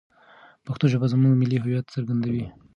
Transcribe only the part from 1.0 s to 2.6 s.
زموږ ملي هویت څرګندوي.